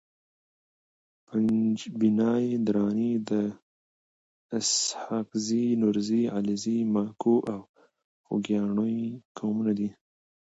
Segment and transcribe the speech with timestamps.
[1.25, 3.31] پنجپاي دراني د
[4.59, 7.61] اسحاقزي، نورزي، علیزي، ماکو او
[8.25, 8.95] خوګیاڼي
[9.37, 9.89] قومونو دي